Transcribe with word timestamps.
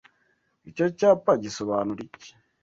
Icyo 0.69 0.85
cyapa 0.97 1.31
gisobanura 1.43 2.01
iki? 2.07 2.29